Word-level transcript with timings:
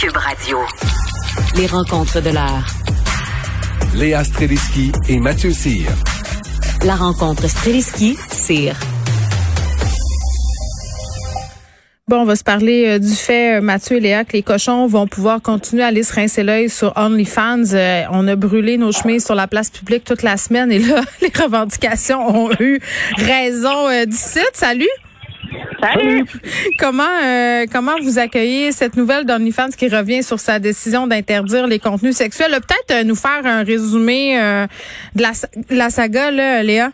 Cube 0.00 0.16
Radio. 0.16 0.58
Les 1.56 1.66
rencontres 1.66 2.20
de 2.20 2.30
l'heure. 2.30 2.64
Léa 3.96 4.22
Streliski 4.22 4.92
et 5.08 5.18
Mathieu 5.18 5.50
Cyr. 5.50 5.90
La 6.84 6.94
rencontre 6.94 7.48
Streliski-Cyr. 7.48 8.76
Bon, 12.06 12.18
on 12.18 12.24
va 12.24 12.36
se 12.36 12.44
parler 12.44 12.86
euh, 12.86 12.98
du 13.00 13.12
fait, 13.12 13.56
euh, 13.56 13.60
Mathieu 13.60 13.96
et 13.96 14.00
Léa, 14.00 14.24
que 14.24 14.34
les 14.34 14.44
cochons 14.44 14.86
vont 14.86 15.08
pouvoir 15.08 15.42
continuer 15.42 15.82
à 15.82 15.88
aller 15.88 16.04
se 16.04 16.14
rincer 16.14 16.44
l'œil 16.44 16.70
sur 16.70 16.92
OnlyFans. 16.96 17.74
Euh, 17.74 18.04
on 18.12 18.28
a 18.28 18.36
brûlé 18.36 18.78
nos 18.78 18.92
chemises 18.92 19.24
sur 19.24 19.34
la 19.34 19.48
place 19.48 19.68
publique 19.68 20.04
toute 20.04 20.22
la 20.22 20.36
semaine 20.36 20.70
et 20.70 20.78
là, 20.78 21.00
les 21.20 21.32
revendications 21.36 22.24
ont 22.36 22.52
eu 22.60 22.78
raison 23.16 23.88
euh, 23.88 24.06
du 24.06 24.16
site. 24.16 24.52
Salut! 24.52 24.86
Comment 26.78 27.04
euh, 27.22 27.66
comment 27.72 27.94
vous 28.02 28.18
accueillez 28.18 28.72
cette 28.72 28.96
nouvelle 28.96 29.24
d'OnlyFans 29.24 29.70
qui 29.76 29.88
revient 29.88 30.22
sur 30.22 30.40
sa 30.40 30.58
décision 30.58 31.06
d'interdire 31.06 31.66
les 31.66 31.78
contenus 31.78 32.16
sexuels? 32.16 32.50
Peut-être 32.52 33.00
euh, 33.00 33.04
nous 33.04 33.14
faire 33.14 33.44
un 33.44 33.62
résumé 33.62 34.40
euh, 34.40 34.66
de 35.14 35.22
la, 35.22 35.34
sa- 35.34 35.48
la 35.70 35.90
saga, 35.90 36.30
là, 36.30 36.62
Léa? 36.62 36.90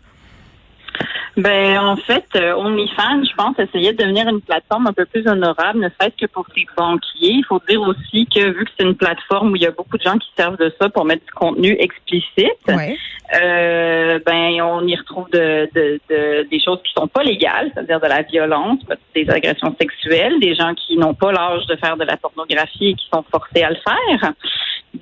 Ben 1.36 1.78
en 1.78 1.96
fait, 1.96 2.24
euh, 2.36 2.54
OnlyFans, 2.54 3.24
je 3.24 3.34
pense, 3.34 3.58
essayait 3.58 3.92
de 3.92 3.98
devenir 4.02 4.28
une 4.28 4.40
plateforme 4.40 4.86
un 4.86 4.92
peu 4.92 5.04
plus 5.04 5.26
honorable, 5.26 5.80
ne 5.80 5.88
serait-ce 5.88 6.16
que 6.26 6.30
pour 6.30 6.46
ses 6.54 6.64
banquiers. 6.76 7.32
Il 7.32 7.44
faut 7.48 7.60
dire 7.68 7.80
aussi 7.82 8.26
que 8.26 8.40
vu 8.56 8.64
que 8.64 8.70
c'est 8.78 8.84
une 8.86 8.94
plateforme 8.96 9.50
où 9.50 9.56
il 9.56 9.62
y 9.62 9.66
a 9.66 9.72
beaucoup 9.72 9.98
de 9.98 10.02
gens 10.02 10.16
qui 10.18 10.28
servent 10.36 10.56
de 10.58 10.72
ça 10.80 10.88
pour 10.90 11.04
mettre 11.04 11.24
du 11.24 11.32
contenu 11.32 11.76
explicite, 11.80 12.52
Ouais. 12.68 12.96
euh, 13.42 14.20
ben 14.24 14.60
on 14.62 14.86
y 14.86 14.94
retrouve 14.94 15.28
de, 15.30 15.68
de- 15.74 16.00
de- 16.08 16.46
des 16.48 16.60
choses 16.64 16.78
qui 16.84 16.92
sont 16.96 17.08
pas 17.08 17.22
légales, 17.24 17.70
c'est-à-dire 17.74 18.00
de 18.00 18.06
la 18.06 18.22
violence, 18.22 18.78
des 19.14 19.28
agressions 19.28 19.74
sexuelles, 19.80 20.38
des 20.40 20.54
gens 20.54 20.72
qui 20.74 20.96
n'ont 20.96 21.14
pas 21.14 21.32
l'âge 21.32 21.66
de 21.66 21.74
faire 21.76 21.96
de 21.96 22.04
la 22.04 22.16
pornographie 22.16 22.88
et 22.90 22.94
qui 22.94 23.08
sont 23.12 23.24
forcés 23.30 23.62
à 23.64 23.70
le 23.70 23.76
faire. 23.76 24.32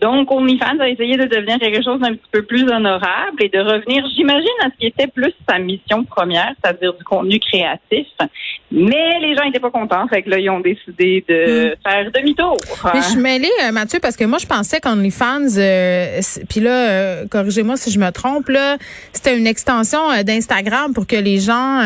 Donc, 0.01 0.31
OnlyFans 0.31 0.81
a 0.81 0.89
essayé 0.89 1.17
de 1.17 1.25
devenir 1.25 1.59
quelque 1.59 1.83
chose 1.83 2.01
d'un 2.01 2.15
petit 2.15 2.31
peu 2.31 2.43
plus 2.43 2.69
honorable 2.69 3.43
et 3.43 3.49
de 3.49 3.59
revenir, 3.59 4.05
j'imagine, 4.17 4.49
à 4.63 4.67
ce 4.67 4.79
qui 4.79 4.87
était 4.87 5.07
plus 5.07 5.33
sa 5.49 5.59
mission 5.59 6.05
première, 6.05 6.53
c'est-à-dire 6.63 6.95
du 6.95 7.05
contenu 7.05 7.39
créatif. 7.39 8.07
Mais 8.71 9.21
les 9.21 9.37
gens 9.37 9.45
n'étaient 9.45 9.61
pas 9.61 9.71
contents, 9.71 10.07
fait 10.09 10.23
que 10.23 10.31
là, 10.31 10.39
ils 10.39 10.49
ont 10.49 10.61
décidé 10.61 11.23
de 11.29 11.77
faire 11.87 12.11
demi-tour. 12.11 12.57
Mais 12.95 13.03
je 13.03 13.09
suis 13.09 13.21
mêlée, 13.21 13.51
euh, 13.65 13.73
Mathieu, 13.73 13.99
parce 14.01 14.17
que 14.17 14.25
moi, 14.25 14.39
je 14.39 14.47
pensais 14.47 14.81
qu'OnlyFans, 14.81 15.59
euh, 15.59 16.21
puis 16.49 16.61
là, 16.61 16.71
euh, 16.71 17.27
corrigez-moi 17.29 17.77
si 17.77 17.91
je 17.91 17.99
me 17.99 18.11
trompe, 18.11 18.49
là, 18.49 18.79
c'était 19.13 19.37
une 19.37 19.47
extension 19.47 20.11
euh, 20.11 20.23
d'Instagram 20.23 20.95
pour 20.95 21.07
que 21.07 21.17
les 21.17 21.39
gens 21.39 21.81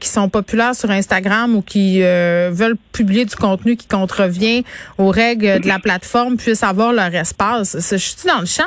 qui 0.00 0.08
sont 0.08 0.28
populaires 0.28 0.74
sur 0.74 0.90
Instagram 0.90 1.54
ou 1.56 1.62
qui 1.62 2.00
veulent 2.00 2.76
publier 2.92 3.24
du 3.24 3.36
contenu 3.36 3.76
qui 3.76 3.86
contrevient 3.86 4.64
aux 4.98 5.10
règles 5.10 5.60
de 5.60 5.68
la 5.68 5.78
plateforme 5.78 6.36
puissent 6.36 6.62
avoir 6.62 6.92
leur 6.92 7.14
espace. 7.14 7.37
C'est- 7.64 7.98
Je 7.98 8.04
suis 8.04 8.28
dans 8.28 8.40
le 8.40 8.46
champ? 8.46 8.64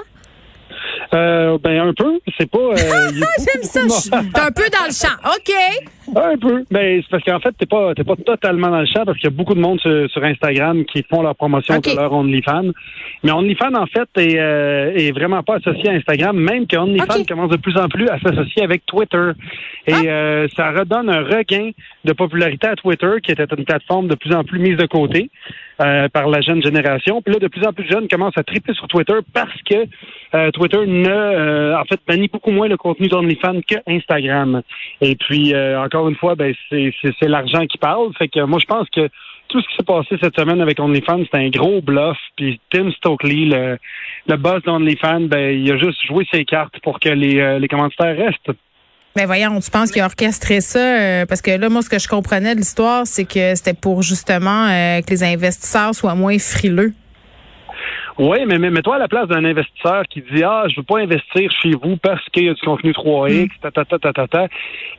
Euh, 1.13 1.57
ben 1.61 1.77
un 1.89 1.93
peu, 1.93 2.19
c'est 2.37 2.49
pas. 2.49 2.57
euh, 2.57 2.75
J'aime 3.37 3.63
ça. 3.63 3.81
T'es 4.33 4.39
un 4.39 4.51
peu 4.51 4.69
dans 4.69 4.85
le 4.87 4.93
champ. 4.93 5.15
OK. 5.25 5.53
Un 6.15 6.37
peu. 6.37 6.63
Mais 6.71 7.01
c'est 7.01 7.09
parce 7.09 7.23
qu'en 7.23 7.39
fait, 7.39 7.51
t'es 7.57 7.65
pas, 7.65 7.93
t'es 7.93 8.03
pas 8.03 8.15
totalement 8.15 8.69
dans 8.69 8.79
le 8.79 8.85
champ 8.85 9.05
parce 9.05 9.17
qu'il 9.17 9.29
y 9.29 9.33
a 9.33 9.35
beaucoup 9.35 9.53
de 9.53 9.59
monde 9.59 9.79
sur, 9.79 10.09
sur 10.09 10.23
Instagram 10.23 10.83
qui 10.85 11.03
font 11.03 11.21
leur 11.21 11.35
promotion 11.35 11.79
de 11.79 11.95
leur 11.95 12.11
OnlyFans. 12.11 12.71
Mais 13.23 13.31
OnlyFans, 13.31 13.75
en 13.75 13.85
fait, 13.85 14.09
est, 14.17 14.39
euh, 14.39 14.93
est 14.95 15.11
vraiment 15.11 15.43
pas 15.43 15.55
associé 15.57 15.89
à 15.89 15.93
Instagram, 15.93 16.35
même 16.37 16.65
que 16.67 16.75
OnlyFans 16.75 17.23
commence 17.27 17.51
de 17.51 17.57
plus 17.57 17.77
en 17.77 17.87
plus 17.87 18.07
à 18.09 18.19
s'associer 18.19 18.63
avec 18.63 18.85
Twitter. 18.85 19.31
Et 19.87 19.93
Ah. 19.93 20.01
euh, 20.05 20.47
ça 20.55 20.71
redonne 20.71 21.09
un 21.09 21.23
regain 21.23 21.71
de 22.03 22.13
popularité 22.13 22.67
à 22.67 22.75
Twitter, 22.75 23.11
qui 23.23 23.31
était 23.31 23.45
une 23.57 23.65
plateforme 23.65 24.07
de 24.07 24.15
plus 24.15 24.33
en 24.33 24.43
plus 24.43 24.59
mise 24.59 24.77
de 24.77 24.85
côté 24.87 25.29
euh, 25.81 26.09
par 26.09 26.27
la 26.29 26.41
jeune 26.41 26.61
génération. 26.63 27.21
Puis 27.21 27.33
là, 27.33 27.39
de 27.39 27.47
plus 27.47 27.65
en 27.65 27.73
plus 27.73 27.85
de 27.85 27.91
jeunes 27.91 28.07
commencent 28.07 28.37
à 28.37 28.43
triper 28.43 28.73
sur 28.73 28.87
Twitter 28.87 29.15
parce 29.33 29.61
que 29.69 29.85
Twitter 30.51 30.85
ne, 30.87 31.75
en 31.75 31.83
fait, 31.85 31.99
bannit 32.07 32.29
beaucoup 32.31 32.51
moins 32.51 32.67
le 32.69 32.77
contenu 32.77 33.07
d'OnlyFans 33.07 33.61
que 33.67 33.75
Instagram. 33.87 34.61
Et 35.01 35.15
puis, 35.15 35.53
euh, 35.53 35.79
encore 35.91 36.07
une 36.07 36.15
fois, 36.15 36.35
ben, 36.35 36.53
c'est, 36.69 36.93
l'argent 37.23 37.65
qui 37.65 37.77
parle. 37.77 38.13
Fait 38.17 38.27
que 38.27 38.41
moi, 38.45 38.59
je 38.59 38.65
pense 38.65 38.87
que 38.89 39.09
tout 39.49 39.61
ce 39.61 39.67
qui 39.67 39.75
s'est 39.75 39.85
passé 39.85 40.15
cette 40.21 40.39
semaine 40.39 40.61
avec 40.61 40.79
OnlyFans, 40.79 41.23
c'est 41.29 41.37
un 41.37 41.49
gros 41.49 41.81
bluff. 41.81 42.17
Puis 42.37 42.59
Tim 42.71 42.91
Stokely, 42.91 43.45
le, 43.49 43.77
le 44.27 44.37
boss 44.37 44.63
d'OnlyFans, 44.63 45.27
ben, 45.27 45.59
il 45.59 45.69
a 45.71 45.77
juste 45.77 45.99
joué 46.07 46.25
ses 46.31 46.45
cartes 46.45 46.79
pour 46.81 46.99
que 46.99 47.09
les, 47.09 47.39
euh, 47.39 47.59
les 47.59 47.67
restent. 47.99 48.51
Mais 49.17 49.25
voyons, 49.25 49.59
tu 49.59 49.69
penses 49.69 49.91
qu'il 49.91 50.01
a 50.01 50.05
orchestré 50.05 50.61
ça? 50.61 50.79
euh, 50.79 51.25
parce 51.25 51.41
que 51.41 51.51
là, 51.51 51.67
moi, 51.67 51.81
ce 51.81 51.89
que 51.89 51.99
je 51.99 52.07
comprenais 52.07 52.55
de 52.55 52.59
l'histoire, 52.59 53.05
c'est 53.05 53.25
que 53.25 53.55
c'était 53.55 53.73
pour 53.73 54.03
justement 54.03 54.67
euh, 54.67 55.01
que 55.01 55.09
les 55.09 55.23
investisseurs 55.23 55.93
soient 55.93 56.15
moins 56.15 56.39
frileux. 56.39 56.93
Oui, 58.17 58.39
mais 58.45 58.59
mais 58.59 58.69
mets-toi 58.69 58.95
à 58.95 58.99
la 58.99 59.07
place 59.07 59.27
d'un 59.27 59.45
investisseur 59.45 60.03
qui 60.09 60.21
dit 60.21 60.43
Ah, 60.43 60.65
je 60.69 60.77
veux 60.77 60.83
pas 60.83 60.99
investir 60.99 61.51
chez 61.61 61.71
vous 61.71 61.97
parce 61.97 62.23
qu'il 62.29 62.45
y 62.45 62.49
a 62.49 62.53
du 62.53 62.61
contenu 62.61 62.91
3X, 62.91 63.49
ta, 63.61 63.71
ta, 63.71 63.85
ta, 63.85 63.99
ta, 63.99 64.13
ta, 64.13 64.27
ta. 64.27 64.47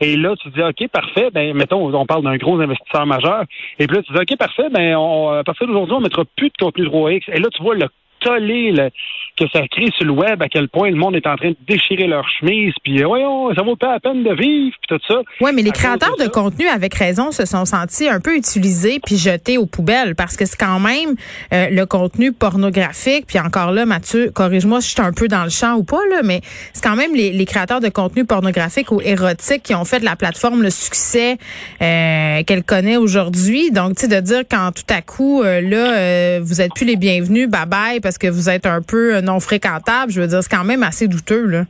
Et 0.01 0.17
là, 0.17 0.35
tu 0.41 0.49
dis 0.51 0.63
OK, 0.63 0.89
parfait, 0.89 1.31
ben 1.33 1.55
mettons, 1.55 1.95
on 1.95 2.07
parle 2.07 2.25
d'un 2.25 2.37
gros 2.37 2.61
investisseur 2.61 3.07
majeur. 3.07 3.45
Et 3.79 3.87
puis 3.87 3.97
là, 3.97 4.03
tu 4.03 4.13
dis 4.13 4.19
OK, 4.19 4.39
parfait, 4.39 4.69
ben 4.71 4.97
on, 4.97 5.31
à 5.31 5.45
partir 5.45 5.67
d'aujourd'hui, 5.67 5.95
on 5.95 6.01
mettra 6.01 6.25
plus 6.37 6.49
de 6.49 6.57
contenu 6.59 6.87
3X. 6.87 7.23
Et 7.33 7.39
là, 7.39 7.49
tu 7.55 7.63
vois 7.63 7.75
le 7.75 7.87
tollé 8.23 8.73
là, 8.73 8.89
que 9.37 9.45
ça 9.53 9.61
crée 9.71 9.91
sur 9.97 10.07
le 10.07 10.13
web, 10.13 10.43
à 10.43 10.49
quel 10.49 10.69
point 10.69 10.91
le 10.91 10.97
monde 10.97 11.17
est 11.17 11.27
en 11.27 11.37
train 11.37 11.51
de 11.51 11.57
déchirer 11.67 12.07
leur 12.07 12.29
chemise, 12.29 12.73
puis 12.83 13.03
euh, 13.03 13.07
voyons, 13.07 13.55
ça 13.55 13.63
vaut 13.63 13.77
pas 13.77 13.93
la 13.93 14.01
peine 14.01 14.23
de 14.23 14.35
vivre, 14.35 14.77
puis 14.81 14.97
tout 14.97 15.01
ça. 15.09 15.21
Oui, 15.41 15.51
mais 15.55 15.63
les 15.63 15.71
À 15.71 15.73
créateurs 15.73 16.17
de 16.17 16.29
contenu, 16.29 16.67
avec 16.69 16.95
raison, 16.95 17.33
se 17.33 17.47
sont 17.47 17.65
sentis 17.65 18.09
un 18.09 18.21
peu 18.21 18.37
utilisés 18.37 19.01
puis 19.05 19.17
jetés 19.17 19.59
aux 19.59 19.67
poubelles 19.67 20.15
parce 20.15 20.37
que 20.37 20.45
c'est 20.45 20.59
quand 20.59 20.81
même 20.81 21.15
euh, 21.53 21.69
le 21.71 21.87
contenu 21.87 22.33
pornographique. 22.33 23.27
Puis 23.27 23.39
encore 23.39 23.73
là, 23.73 23.87
Mathieu, 23.87 24.31
corrige-moi 24.35 24.81
si 24.81 24.89
je 24.91 24.93
suis 24.95 25.03
un 25.03 25.13
peu 25.13 25.29
dans 25.29 25.45
le 25.45 25.51
champ 25.51 25.75
ou 25.75 25.85
pas, 25.85 26.01
là, 26.11 26.21
mais 26.23 26.41
c'est 26.73 26.83
quand 26.83 26.97
même 26.97 27.15
les, 27.15 27.33
les 27.33 27.45
créateurs 27.45 27.81
de 27.81 27.89
contenu 27.89 28.25
pornographique 28.25 28.91
ou 28.93 29.01
érotique 29.01 29.63
qui 29.63 29.75
ont 29.75 29.85
fait 29.85 30.01
de 30.01 30.05
la 30.05 30.17
plateforme 30.17 30.63
le 30.63 30.71
succès 30.71 31.39
euh, 31.81 32.43
qu'elle 32.45 32.65
connaît 32.65 32.97
aujourd'hui. 32.97 33.71
Donc, 33.71 33.97
tu 33.97 34.03
sais, 34.03 34.09
de 34.09 34.21
dire 34.21 34.43
quand 34.51 34.73
tout 34.73 34.83
à 34.89 35.03
coup, 35.03 35.43
euh, 35.43 35.61
là, 35.61 35.97
euh, 35.97 36.41
vous 36.43 36.61
êtes 36.61 36.75
plus 36.75 36.87
les 36.87 36.97
bienvenus, 36.97 37.49
bye 37.49 37.67
bye, 37.67 38.01
parce 38.13 38.19
que 38.19 38.29
vous 38.29 38.51
êtes 38.51 38.67
un 38.67 38.83
peu 38.83 39.17
euh, 39.17 39.21
non 39.23 39.41
fréquentable, 39.41 40.13
je 40.13 40.21
veux 40.21 40.27
dire, 40.27 40.43
c'est 40.43 40.55
quand 40.55 40.65
même 40.65 40.83
assez 40.83 41.09
douteux, 41.09 41.47
là. 41.47 41.65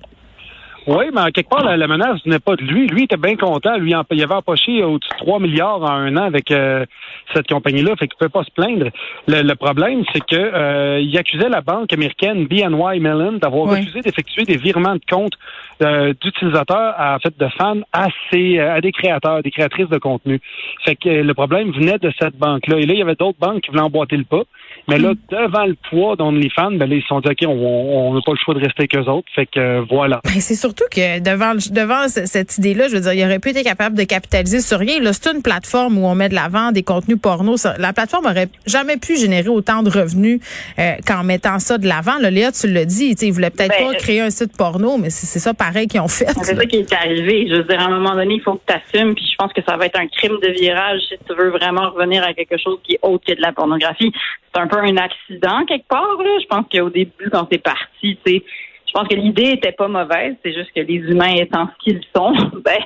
Oui, 0.89 1.05
mais 1.15 1.21
en 1.21 1.27
quelque 1.27 1.49
part, 1.49 1.63
la, 1.63 1.77
la 1.77 1.87
menace 1.87 2.19
n'est 2.27 2.41
pas 2.41 2.57
de 2.57 2.63
lui. 2.65 2.89
Lui, 2.89 3.05
était 3.05 3.17
bien 3.17 3.37
content. 3.37 3.77
Lui, 3.77 3.95
en- 3.95 4.03
il 4.11 4.21
avait 4.21 4.35
empoché 4.35 4.83
au-dessus 4.83 5.11
de 5.13 5.17
3 5.25 5.39
milliards 5.39 5.81
en 5.81 5.93
un 5.93 6.17
an 6.17 6.25
avec 6.25 6.51
euh, 6.51 6.85
cette 7.33 7.47
compagnie-là, 7.47 7.95
fait 7.95 8.09
qu'il 8.09 8.17
ne 8.21 8.27
peut 8.27 8.29
pas 8.29 8.43
se 8.43 8.51
plaindre. 8.51 8.87
Le, 9.29 9.43
le 9.43 9.55
problème, 9.55 10.03
c'est 10.13 10.19
que 10.27 10.35
euh, 10.35 10.99
il 11.01 11.17
accusait 11.17 11.49
la 11.49 11.61
banque 11.61 11.93
américaine 11.93 12.47
BNY 12.49 12.99
Mellon 12.99 13.35
d'avoir 13.35 13.69
refusé 13.79 14.01
d'effectuer 14.01 14.43
des 14.43 14.57
virements 14.57 14.97
de 14.97 15.03
compte 15.09 15.35
euh, 15.83 16.15
d'utilisateurs, 16.21 16.95
à- 16.99 17.15
en 17.15 17.19
fait, 17.21 17.39
de 17.39 17.47
fans 17.57 17.79
à, 17.93 18.09
ces, 18.33 18.59
à 18.59 18.81
des 18.81 18.91
créateurs, 18.91 19.41
des 19.45 19.53
créatrices 19.53 19.89
de 19.89 19.99
contenu. 19.99 20.41
Fait 20.85 20.97
que 20.97 21.09
le 21.09 21.33
problème 21.35 21.71
venait 21.71 21.99
de 21.99 22.11
cette 22.19 22.37
banque-là. 22.37 22.79
Et 22.79 22.87
là, 22.87 22.95
il 22.95 22.99
y 22.99 23.03
avait 23.03 23.15
d'autres 23.15 23.39
banques 23.39 23.61
qui 23.61 23.71
voulaient 23.71 23.83
emboîter 23.85 24.17
le 24.17 24.25
pas. 24.25 24.43
Mais 24.89 24.99
là, 24.99 25.13
devant 25.31 25.67
le 25.67 25.77
poids 25.91 26.17
d'OnlyFans, 26.17 26.73
ben 26.73 26.89
là, 26.89 26.97
ils 26.97 27.03
se 27.03 27.09
sont 27.09 27.21
dit, 27.21 27.29
OK, 27.29 27.49
on 27.49 28.15
n'a 28.15 28.21
pas 28.25 28.33
le 28.33 28.39
choix 28.39 28.55
de 28.55 28.61
rester 28.61 28.83
avec 28.83 28.97
eux 28.97 29.11
autres. 29.11 29.29
Fait 29.35 29.47
que 29.47 29.59
euh, 29.59 29.85
voilà. 29.89 30.21
Ben, 30.25 30.41
c'est 30.41 30.55
surtout 30.55 30.85
que 30.91 31.21
devant, 31.21 31.55
devant 31.55 32.09
cette 32.09 32.59
idée-là, 32.59 32.89
je 32.89 32.95
veux 32.95 33.01
dire, 33.01 33.13
il 33.13 33.25
aurait 33.25 33.39
pu 33.39 33.51
être 33.51 33.63
capable 33.63 33.97
de 33.97 34.05
capitaliser 34.05 34.61
sur 34.61 34.79
rien. 34.79 35.01
Là, 35.01 35.13
c'est 35.13 35.33
une 35.33 35.43
plateforme 35.43 35.99
où 35.99 36.07
on 36.07 36.15
met 36.15 36.29
de 36.29 36.35
l'avant 36.35 36.73
des 36.73 36.83
contenus 36.83 37.19
porno. 37.21 37.55
la 37.79 37.93
plateforme 37.93 38.27
aurait 38.27 38.49
jamais 38.67 38.97
pu 38.97 39.17
générer 39.17 39.49
autant 39.49 39.83
de 39.83 39.91
revenus 39.91 40.41
euh, 40.79 40.93
qu'en 41.07 41.25
mettant 41.25 41.59
ça 41.59 41.79
de 41.79 41.87
l'avant. 41.87 42.19
Léa, 42.19 42.53
tu 42.53 42.69
l'as 42.69 42.85
dit, 42.85 43.15
ils 43.21 43.33
voulaient 43.33 43.51
peut-être 43.51 43.75
Ben, 43.79 43.93
pas 43.93 43.95
créer 43.95 44.21
un 44.21 44.31
site 44.31 44.57
porno, 44.57 44.97
mais 44.97 45.11
c'est 45.11 45.27
c'est 45.27 45.39
ça 45.39 45.55
pareil 45.55 45.87
qu'ils 45.87 46.01
ont 46.01 46.09
fait. 46.09 46.27
C'est 46.43 46.55
ça 46.55 46.67
qui 46.67 46.77
est 46.77 46.93
arrivé. 46.93 47.47
Je 47.49 47.57
veux 47.57 47.65
dire, 47.65 47.81
à 47.81 47.85
un 47.85 47.99
moment 47.99 48.15
donné, 48.15 48.35
il 48.35 48.43
faut 48.43 48.55
que 48.55 48.63
tu 48.67 48.75
assumes, 48.75 49.15
puis 49.15 49.25
je 49.31 49.37
pense 49.37 49.53
que 49.53 49.63
ça 49.67 49.77
va 49.77 49.87
être 49.87 49.99
un 49.99 50.07
crime 50.07 50.39
de 50.43 50.49
virage 50.49 51.01
si 51.09 51.17
tu 51.27 51.35
veux 51.35 51.51
vraiment 51.51 51.91
revenir 51.91 52.23
à 52.23 52.35
quelque 52.35 52.57
chose 52.59 52.79
qui 52.85 52.95
est 52.95 52.99
autre 53.03 53.25
que 53.27 53.35
de 53.35 53.41
la 53.41 53.53
pornographie. 53.53 54.13
C'est 54.55 54.61
un 54.61 54.67
peu 54.73 54.79
un 54.79 54.97
accident 54.97 55.65
quelque 55.67 55.87
part, 55.89 56.17
là. 56.23 56.39
Je 56.41 56.47
pense 56.47 56.65
qu'au 56.73 56.91
début, 56.91 57.29
quand 57.31 57.47
c'est 57.51 57.63
parti, 57.63 58.19
tu 58.25 58.33
sais, 58.33 58.43
je 58.87 58.93
pense 58.99 59.09
que 59.09 59.15
l'idée 59.15 59.53
était 59.53 59.73
pas 59.73 59.89
mauvaise, 59.89 60.35
c'est 60.45 60.53
juste 60.53 60.71
que 60.75 60.81
les 60.81 60.97
humains 60.97 61.35
étant 61.37 61.67
ce 61.69 61.85
qu'ils 61.85 62.01
sont, 62.15 62.33
ben, 62.65 62.79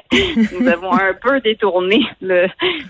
nous 0.52 0.68
avons 0.68 0.92
un 0.92 1.14
peu 1.20 1.40
détourné 1.40 2.00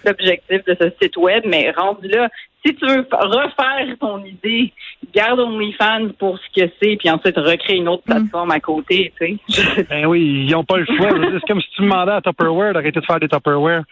l'objectif 0.04 0.64
de 0.64 0.76
ce 0.80 0.90
site 1.00 1.16
web, 1.16 1.44
mais 1.46 1.70
rendu 1.76 2.08
là, 2.08 2.28
si 2.64 2.74
tu 2.74 2.86
veux 2.86 3.04
fa- 3.10 3.18
refaire 3.24 3.96
ton 4.00 4.22
idée, 4.24 4.72
garde 5.14 5.38
OnlyFans 5.40 6.08
pour 6.18 6.38
ce 6.38 6.60
que 6.60 6.70
c'est, 6.82 6.96
puis 6.96 7.08
ensuite 7.08 7.36
recréer 7.36 7.76
une 7.76 7.88
autre 7.88 8.02
plateforme 8.02 8.50
à 8.50 8.60
côté, 8.60 9.12
tu 9.20 9.38
sais. 9.48 9.84
Ben 9.88 10.06
oui, 10.06 10.44
ils 10.46 10.50
n'ont 10.52 10.64
pas 10.64 10.76
le 10.78 10.84
choix. 10.86 11.10
C'est 11.10 11.46
comme 11.46 11.60
si 11.60 11.70
tu 11.76 11.82
demandais 11.82 12.12
à 12.12 12.20
Tupperware 12.20 12.72
d'arrêter 12.74 13.00
de 13.00 13.06
faire 13.06 13.20
des 13.20 13.28
Tupperware. 13.28 13.82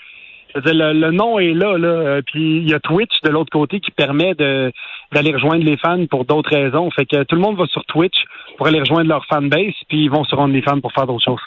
Le, 0.54 0.92
le 0.92 1.10
nom 1.10 1.38
est 1.38 1.52
là, 1.52 1.76
là. 1.78 1.88
euh, 1.88 2.22
Puis 2.24 2.58
il 2.58 2.70
y 2.70 2.74
a 2.74 2.80
Twitch 2.80 3.20
de 3.22 3.30
l'autre 3.30 3.50
côté 3.50 3.80
qui 3.80 3.90
permet 3.90 4.34
de 4.34 4.70
d'aller 5.12 5.32
rejoindre 5.32 5.64
les 5.64 5.76
fans 5.76 6.06
pour 6.06 6.24
d'autres 6.24 6.50
raisons. 6.50 6.90
Fait 6.90 7.06
que 7.06 7.22
tout 7.24 7.34
le 7.36 7.40
monde 7.40 7.56
va 7.56 7.66
sur 7.66 7.84
Twitch 7.86 8.24
pour 8.56 8.66
aller 8.66 8.80
rejoindre 8.80 9.08
leur 9.08 9.24
fanbase, 9.26 9.74
puis 9.88 10.04
ils 10.04 10.10
vont 10.10 10.24
sur 10.24 10.38
OnlyFans 10.38 10.80
pour 10.80 10.92
faire 10.92 11.06
d'autres 11.06 11.24
choses. 11.24 11.40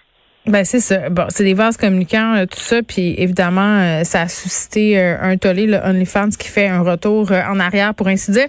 Ben 0.47 0.63
c'est 0.63 0.79
ça. 0.79 1.09
Bon, 1.09 1.25
c'est 1.27 1.43
des 1.43 1.53
vases 1.53 1.75
communicants, 1.75 2.35
euh, 2.35 2.45
tout 2.45 2.59
ça, 2.61 2.81
puis 2.81 3.15
évidemment, 3.17 3.79
euh, 3.79 4.03
ça 4.05 4.21
a 4.21 4.27
suscité 4.29 4.97
euh, 4.97 5.17
un 5.21 5.35
tollé, 5.35 5.65
le 5.65 5.77
OnlyFans 5.77 6.29
qui 6.39 6.47
fait 6.47 6.69
un 6.69 6.79
retour 6.83 7.33
en 7.33 7.59
arrière, 7.59 7.93
pour 7.93 8.07
ainsi 8.07 8.31
dire. 8.31 8.47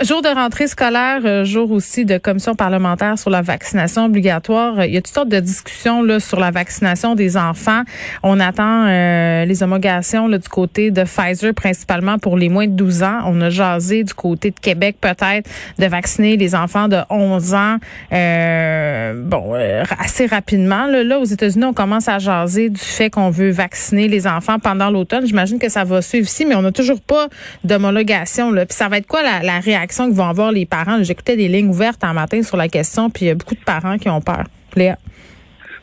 Jour 0.00 0.22
de 0.22 0.28
rentrée 0.28 0.66
scolaire, 0.66 1.44
jour 1.44 1.70
aussi 1.70 2.04
de 2.04 2.18
commission 2.18 2.56
parlementaire 2.56 3.16
sur 3.16 3.30
la 3.30 3.42
vaccination 3.42 4.06
obligatoire. 4.06 4.84
Il 4.84 4.92
y 4.92 4.96
a 4.96 5.02
toutes 5.02 5.14
sortes 5.14 5.28
de 5.28 5.38
discussions 5.38 6.02
là 6.02 6.18
sur 6.18 6.40
la 6.40 6.50
vaccination 6.50 7.14
des 7.14 7.36
enfants. 7.36 7.82
On 8.22 8.40
attend 8.40 8.86
les 8.86 9.62
homologations 9.62 10.26
là, 10.26 10.38
du 10.38 10.48
côté 10.48 10.90
de 10.90 11.04
Pfizer, 11.04 11.54
principalement 11.54 12.18
pour 12.18 12.36
les 12.36 12.48
moins 12.48 12.66
de 12.66 12.72
12 12.72 13.02
ans. 13.02 13.20
On 13.26 13.40
a 13.40 13.50
jasé 13.50 14.02
du 14.02 14.14
côté 14.14 14.50
de 14.50 14.58
Québec 14.58 14.96
peut-être 15.00 15.48
de 15.78 15.86
vacciner 15.86 16.36
les 16.36 16.54
enfants 16.54 16.88
de 16.88 16.98
11 17.08 17.54
ans. 17.54 17.76
Bon, 18.10 19.54
assez 19.98 20.26
rapidement. 20.26 20.86
Là, 20.86 21.04
là, 21.04 21.19
aux 21.20 21.24
États-Unis, 21.24 21.64
on 21.64 21.72
commence 21.72 22.08
à 22.08 22.18
jaser 22.18 22.70
du 22.70 22.80
fait 22.80 23.10
qu'on 23.10 23.30
veut 23.30 23.50
vacciner 23.50 24.08
les 24.08 24.26
enfants 24.26 24.58
pendant 24.58 24.90
l'automne. 24.90 25.26
J'imagine 25.26 25.58
que 25.58 25.68
ça 25.68 25.84
va 25.84 26.02
suivre 26.02 26.26
ici, 26.26 26.44
mais 26.44 26.54
on 26.54 26.62
n'a 26.62 26.72
toujours 26.72 27.00
pas 27.00 27.28
d'homologation. 27.64 28.52
Puis 28.52 28.66
ça 28.70 28.88
va 28.88 28.98
être 28.98 29.06
quoi 29.06 29.22
la, 29.22 29.60
réaction 29.60 30.10
que 30.10 30.14
vont 30.14 30.28
avoir 30.28 30.52
les 30.52 30.66
parents? 30.66 31.02
J'écoutais 31.02 31.36
des 31.36 31.48
lignes 31.48 31.68
ouvertes 31.68 32.02
un 32.02 32.12
matin 32.12 32.42
sur 32.42 32.56
la 32.56 32.68
question, 32.68 33.10
puis 33.10 33.26
il 33.26 33.28
y 33.28 33.30
a 33.30 33.34
beaucoup 33.34 33.54
de 33.54 33.64
parents 33.64 33.98
qui 33.98 34.08
ont 34.08 34.20
peur. 34.20 34.44
Léa? 34.76 34.96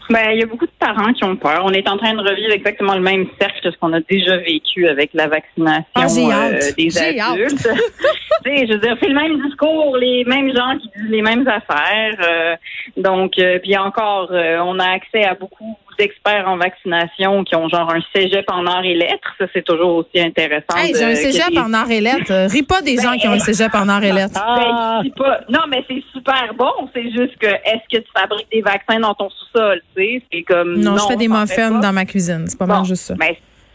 Ben, 0.09 0.31
il 0.31 0.39
y 0.39 0.44
a 0.44 0.45
beaucoup 0.45 0.65
de 0.65 0.71
parents 0.80 1.12
qui 1.13 1.24
ont 1.24 1.36
peur. 1.36 1.62
On 1.65 1.71
est 1.71 1.88
en 1.89 1.98
train 1.98 2.13
de 2.13 2.21
revivre 2.21 2.51
exactement 2.51 2.95
le 2.95 3.01
même 3.01 3.27
cercle 3.39 3.59
que 3.62 3.71
ce 3.71 3.77
qu'on 3.77 3.94
a 3.94 4.00
déjà 4.01 4.38
vécu 4.38 4.88
avec 4.88 5.12
la 5.13 5.27
vaccination 5.27 5.83
Ah, 5.95 6.48
euh, 6.48 6.59
des 6.77 6.98
adultes. 6.98 7.68
Je 8.45 8.74
veux 8.74 8.80
dire, 8.80 8.95
c'est 9.01 9.09
le 9.09 9.15
même 9.15 9.42
discours, 9.42 9.98
les 9.98 10.24
mêmes 10.25 10.56
gens 10.56 10.77
qui 10.80 10.89
disent 10.95 11.09
les 11.09 11.21
mêmes 11.21 11.48
affaires. 11.48 12.18
euh, 12.24 12.56
donc, 12.95 13.38
euh, 13.39 13.59
puis 13.59 13.75
encore, 13.77 14.30
euh, 14.31 14.59
on 14.59 14.80
a 14.80 14.89
accès 14.92 15.24
à 15.24 15.33
beaucoup 15.36 15.77
d'experts 15.98 16.48
en 16.48 16.58
vaccination 16.58 17.44
qui 17.44 17.56
ont 17.56 17.68
genre 17.70 17.92
un 17.94 18.00
cégep 18.16 18.46
en 18.52 18.66
arts 18.66 18.86
et 18.86 18.94
lettres. 18.94 19.34
Ça, 19.40 19.46
c'est 19.54 19.64
toujours 19.66 19.96
aussi 19.98 20.20
intéressant. 20.20 20.76
Hey, 20.78 20.94
j'ai 20.96 21.04
un 21.04 21.16
cégep 21.16 21.50
des- 21.52 21.60
en 21.60 21.74
arts 21.74 21.92
et 21.92 22.00
lettres. 22.02 22.32
Euh, 22.32 22.48
Ris 22.48 22.64
pas 22.64 22.82
des 22.82 22.98
gens 22.98 23.14
qui 23.18 23.28
ont 23.28 23.32
un 23.32 23.40
cégep 23.40 23.74
en 23.76 23.88
arts 23.90 24.04
et 24.04 24.12
lettres. 24.12 24.40
Ben, 24.58 25.12
pas. 25.16 25.40
Non, 25.50 25.62
mais 25.70 25.84
c'est 25.90 26.04
super 26.14 26.54
bon. 26.58 26.72
C'est 26.94 27.12
juste 27.12 27.38
que 27.40 27.48
est-ce 27.48 27.98
que 27.98 28.02
tu 28.02 28.10
fabriques 28.18 28.48
des 28.52 28.62
vaccins 28.62 29.00
dans 29.00 29.14
ton 29.14 29.30
sous-sol? 29.30 29.82
C'est 29.96 30.42
comme. 30.44 30.76
Non, 30.80 30.98
je 30.98 31.06
fais 31.08 31.16
des 31.16 31.28
muffins 31.28 31.80
dans 31.80 31.94
ma 31.94 32.06
cuisine. 32.06 32.46
C'est 32.48 32.58
pas 32.58 32.66
Bon, 32.66 32.76
mal 32.78 32.86
juste 32.86 33.04
ça. 33.04 33.16
ben, 33.16 33.34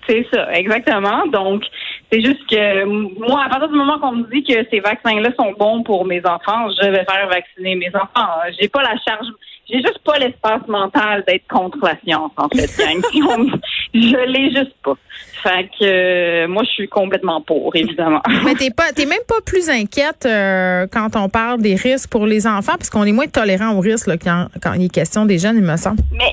c'est 0.08 0.26
ça, 0.32 0.52
exactement. 0.52 1.26
Donc, 1.28 1.62
c'est 2.10 2.20
juste 2.20 2.44
que 2.50 2.84
moi, 2.84 3.44
à 3.46 3.48
partir 3.48 3.68
du 3.68 3.76
moment 3.76 3.98
qu'on 4.00 4.12
me 4.12 4.24
dit 4.32 4.42
que 4.42 4.66
ces 4.70 4.80
vaccins-là 4.80 5.30
sont 5.38 5.52
bons 5.58 5.82
pour 5.84 6.04
mes 6.04 6.20
enfants, 6.26 6.68
je 6.82 6.88
vais 6.88 7.04
faire 7.04 7.28
vacciner 7.28 7.76
mes 7.76 7.90
enfants. 7.94 8.28
J'ai 8.60 8.68
pas 8.68 8.82
la 8.82 8.96
charge, 9.06 9.26
j'ai 9.70 9.78
juste 9.78 10.00
pas 10.04 10.18
l'espace 10.18 10.66
mental 10.68 11.24
d'être 11.26 11.46
contre 11.48 11.78
la 11.82 11.96
science, 12.04 12.32
en 12.36 12.48
fait. 12.48 12.70
gang. 12.78 13.50
Je 13.94 14.26
l'ai 14.26 14.50
juste 14.50 14.74
pas. 14.82 14.94
Fait 15.42 15.64
que 15.78 15.84
euh, 15.84 16.48
moi, 16.48 16.62
je 16.64 16.70
suis 16.70 16.88
complètement 16.88 17.40
pour, 17.40 17.74
évidemment. 17.76 18.22
Mais 18.44 18.54
t'es 18.54 18.70
pas, 18.70 18.92
t'es 18.94 19.06
même 19.06 19.18
pas 19.28 19.40
plus 19.44 19.68
inquiète 19.68 20.24
euh, 20.24 20.86
quand 20.90 21.14
on 21.16 21.28
parle 21.28 21.60
des 21.60 21.74
risques 21.74 22.08
pour 22.10 22.26
les 22.26 22.46
enfants, 22.46 22.74
parce 22.78 22.88
qu'on 22.90 23.04
est 23.04 23.12
moins 23.12 23.26
tolérant 23.26 23.74
aux 23.74 23.80
risques 23.80 24.06
là, 24.06 24.16
quand, 24.16 24.46
quand 24.62 24.72
il 24.74 24.84
est 24.84 24.92
question 24.92 25.26
des 25.26 25.38
jeunes, 25.38 25.56
il 25.56 25.62
me 25.62 25.76
semble. 25.76 25.98
Mais 26.12 26.32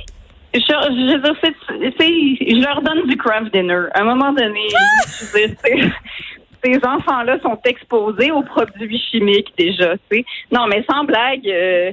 je, 0.54 0.60
je 0.62 1.14
veux 1.16 1.22
dire, 1.22 1.36
c'est, 1.44 1.56
c'est- 2.00 2.56
je 2.56 2.62
leur 2.62 2.82
donne 2.82 3.08
du 3.08 3.18
craft 3.18 3.52
dinner. 3.54 3.86
À 3.94 4.02
un 4.02 4.06
moment 4.06 4.32
donné, 4.32 4.60
ces 6.64 6.80
enfants-là 6.84 7.40
sont 7.42 7.60
exposés 7.66 8.32
aux 8.32 8.44
produits 8.44 9.02
chimiques 9.12 9.54
déjà, 9.58 9.96
tu 10.10 10.18
sais. 10.18 10.26
Non, 10.52 10.68
mais 10.68 10.84
sans 10.90 11.04
blague, 11.04 11.48
euh, 11.48 11.92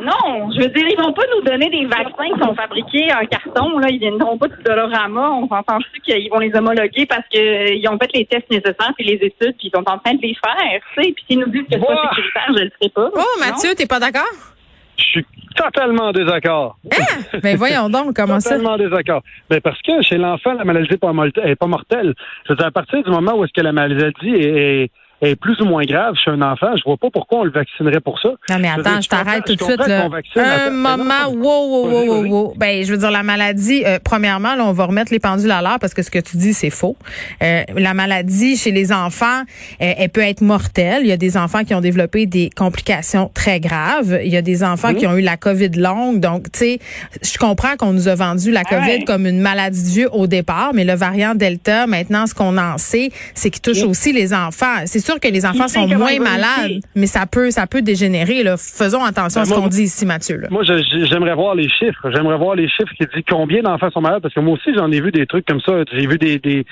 non, 0.00 0.50
je 0.52 0.60
veux 0.60 0.68
dire, 0.68 0.86
ils 0.88 0.96
vont 0.96 1.12
pas 1.12 1.24
nous 1.36 1.42
donner 1.42 1.70
des 1.70 1.86
vaccins 1.86 2.32
qui 2.34 2.40
sont 2.40 2.54
fabriqués 2.54 3.08
en 3.12 3.24
carton, 3.26 3.78
là. 3.78 3.88
Ils 3.90 3.98
viendront 3.98 4.38
pas 4.38 4.48
de 4.48 4.62
Dolorama. 4.62 5.30
On 5.30 5.48
s'entend-tu 5.48 6.00
qu'ils 6.00 6.30
vont 6.30 6.38
les 6.38 6.54
homologuer 6.54 7.06
parce 7.06 7.26
qu'ils 7.28 7.88
ont 7.88 7.98
fait 7.98 8.10
les 8.14 8.26
tests 8.26 8.50
nécessaires 8.50 8.92
puis 8.96 9.06
les 9.06 9.14
études 9.14 9.56
puis 9.58 9.68
ils 9.68 9.72
sont 9.74 9.84
en 9.88 9.98
train 9.98 10.14
de 10.14 10.22
les 10.22 10.34
faire, 10.34 10.80
tu 10.94 11.02
sais. 11.02 11.12
Puis 11.12 11.24
s'ils 11.28 11.38
nous 11.38 11.48
disent 11.48 11.62
que 11.62 11.72
c'est 11.72 11.80
pas 11.80 12.08
sécuritaire, 12.08 12.48
je 12.48 12.64
le 12.64 12.70
ferai 12.78 12.90
pas. 12.90 13.10
Oh, 13.14 13.40
Mathieu, 13.40 13.74
t'es 13.74 13.86
pas 13.86 14.00
d'accord? 14.00 14.53
Je 14.96 15.02
suis 15.04 15.26
totalement 15.56 16.04
en 16.08 16.12
désaccord. 16.12 16.76
Ben 17.42 17.56
voyons 17.56 17.88
donc, 17.88 18.14
comment 18.16 18.38
ça? 18.40 18.50
Totalement 18.50 18.72
en 18.74 18.78
désaccord. 18.78 19.22
Ben 19.50 19.60
parce 19.60 19.80
que 19.82 20.02
chez 20.02 20.16
l'enfant, 20.18 20.52
la 20.54 20.64
maladie 20.64 20.88
n'est 20.90 20.96
pas, 20.96 21.12
morte- 21.12 21.38
est 21.42 21.56
pas 21.56 21.66
mortelle. 21.66 22.14
Je 22.46 22.52
veux 22.52 22.56
dire, 22.56 22.66
à 22.66 22.70
partir 22.70 23.02
du 23.02 23.10
moment 23.10 23.36
où 23.36 23.44
est-ce 23.44 23.52
que 23.52 23.60
la 23.64 23.72
maladie 23.72 24.12
est, 24.34 24.90
est- 25.24 25.36
plus 25.36 25.60
ou 25.60 25.64
moins 25.64 25.84
grave 25.84 26.14
chez 26.22 26.30
un 26.30 26.42
enfant, 26.42 26.76
je 26.76 26.82
vois 26.84 26.96
pas 26.96 27.08
pourquoi 27.12 27.40
on 27.40 27.44
le 27.44 27.50
vaccinerait 27.50 28.00
pour 28.00 28.18
ça. 28.20 28.28
Non, 28.50 28.58
mais 28.60 28.68
attends, 28.68 29.00
je 29.00 29.08
t'arrête 29.08 29.44
tout 29.44 29.54
de 29.56 29.62
suite. 29.62 29.86
Là. 29.86 30.08
Un 30.36 30.70
moment, 30.70 31.28
wow, 31.30 31.42
wow, 31.42 31.88
wow, 31.90 32.04
wow, 32.06 32.26
wow. 32.26 32.54
Ben, 32.56 32.84
je 32.84 32.90
veux 32.92 32.98
dire, 32.98 33.10
la 33.10 33.22
maladie, 33.22 33.82
euh, 33.84 33.98
premièrement, 34.02 34.54
là, 34.54 34.64
on 34.64 34.72
va 34.72 34.84
remettre 34.86 35.12
les 35.12 35.18
pendules 35.18 35.50
à 35.50 35.62
l'heure 35.62 35.78
parce 35.80 35.94
que 35.94 36.02
ce 36.02 36.10
que 36.10 36.18
tu 36.18 36.36
dis, 36.36 36.52
c'est 36.54 36.70
faux. 36.70 36.96
Euh, 37.42 37.62
la 37.76 37.94
maladie 37.94 38.56
chez 38.56 38.70
les 38.70 38.92
enfants, 38.92 39.42
euh, 39.80 39.92
elle 39.98 40.08
peut 40.10 40.20
être 40.22 40.40
mortelle. 40.40 41.02
Il 41.02 41.08
y 41.08 41.12
a 41.12 41.16
des 41.16 41.36
enfants 41.36 41.64
qui 41.64 41.74
ont 41.74 41.80
développé 41.80 42.26
des 42.26 42.50
complications 42.54 43.30
très 43.34 43.60
graves. 43.60 44.18
Il 44.24 44.32
y 44.32 44.36
a 44.36 44.42
des 44.42 44.62
enfants 44.64 44.88
Mhm. 44.92 44.96
qui 44.96 45.06
ont 45.06 45.16
eu 45.16 45.22
la 45.22 45.36
COVID 45.36 45.70
longue. 45.76 46.20
Donc, 46.20 46.50
tu 46.52 46.58
sais, 46.58 46.78
je 47.22 47.38
comprends 47.38 47.76
qu'on 47.76 47.92
nous 47.92 48.08
a 48.08 48.14
vendu 48.14 48.50
la 48.50 48.64
COVID 48.64 48.84
Ouais. 48.84 49.04
comme 49.04 49.26
une 49.26 49.40
maladie 49.40 49.82
de 49.82 49.88
vieux 49.88 50.08
au 50.12 50.26
départ, 50.26 50.72
mais 50.74 50.84
le 50.84 50.94
variant 50.94 51.34
Delta, 51.34 51.86
maintenant, 51.86 52.26
ce 52.26 52.34
qu'on 52.34 52.56
en 52.58 52.78
sait, 52.78 53.10
c'est 53.34 53.50
qu'il 53.50 53.62
touche 53.62 53.82
aussi 53.82 54.12
les 54.12 54.34
enfants. 54.34 54.82
C'est 54.86 55.00
sûr 55.00 55.13
que 55.20 55.28
les 55.28 55.44
enfants 55.46 55.68
sont 55.68 55.86
moins 55.88 56.18
malades, 56.18 56.80
mais 56.94 57.06
ça 57.06 57.26
peut, 57.26 57.50
ça 57.50 57.66
peut 57.66 57.82
dégénérer. 57.82 58.42
Là. 58.42 58.56
Faisons 58.56 59.04
attention 59.04 59.40
à 59.40 59.44
Ben, 59.44 59.50
ce 59.50 59.54
qu'on 59.54 59.68
dit 59.68 59.82
ici, 59.84 60.06
Mathieu. 60.06 60.38
Là. 60.38 60.48
Moi, 60.50 60.62
j'aimerais 60.64 61.34
voir 61.34 61.54
les 61.54 61.68
chiffres. 61.68 62.10
J'aimerais 62.14 62.36
voir 62.38 62.54
les 62.56 62.68
chiffres 62.68 62.92
qui 62.98 63.04
disent 63.06 63.24
combien 63.28 63.62
d'enfants 63.62 63.90
sont 63.90 64.00
malades, 64.00 64.22
parce 64.22 64.34
que 64.34 64.40
moi 64.40 64.54
aussi, 64.54 64.70
j'en 64.76 64.90
ai 64.92 65.00
vu 65.00 65.10
des 65.12 65.26
trucs 65.26 65.46
comme 65.46 65.60
ça. 65.60 65.72
J'ai 65.92 66.06
vu 66.06 66.18
des, 66.18 66.38
des, 66.38 66.64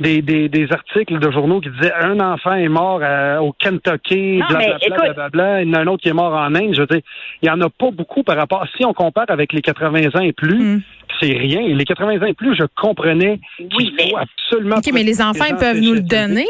des, 0.00 0.22
des, 0.22 0.48
des 0.48 0.66
articles 0.72 1.18
de 1.18 1.30
journaux 1.30 1.60
qui 1.60 1.68
disaient 1.70 1.92
un 1.92 2.18
enfant 2.20 2.54
est 2.54 2.68
mort 2.68 3.00
euh, 3.02 3.38
au 3.38 3.52
Kentucky, 3.52 4.40
blablabla, 4.48 4.96
blablabla, 4.96 5.62
il 5.62 5.68
y 5.68 5.70
en 5.70 5.74
a 5.74 5.80
un 5.80 5.86
autre 5.86 6.02
qui 6.02 6.08
est 6.08 6.12
mort 6.14 6.32
en 6.32 6.54
Inde. 6.54 6.74
Je 6.74 6.80
veux 6.80 6.86
dire, 6.86 7.00
il 7.42 7.46
y 7.48 7.50
en 7.50 7.60
a 7.60 7.68
pas 7.68 7.90
beaucoup 7.92 8.22
par 8.22 8.36
rapport. 8.36 8.66
Si 8.76 8.84
on 8.84 8.92
compare 8.94 9.26
avec 9.28 9.52
les 9.52 9.60
80 9.60 10.08
ans 10.14 10.20
et 10.22 10.32
plus, 10.32 10.58
Mm. 10.58 10.82
c'est 11.20 11.26
rien. 11.32 11.60
Les 11.62 11.84
80 11.84 12.20
ans 12.22 12.26
et 12.26 12.34
plus, 12.34 12.56
je 12.56 12.64
comprenais 12.80 13.38
Oui, 13.60 13.68
qu'il 13.96 14.10
faut 14.10 14.16
mais- 14.16 14.22
absolument. 14.22 14.76
OK, 14.76 14.90
mais 14.92 15.02
les 15.04 15.20
enfants, 15.22 15.44
ils 15.48 15.56
peuvent 15.56 15.80
nous 15.80 15.94
le 15.94 16.00
donner? 16.00 16.46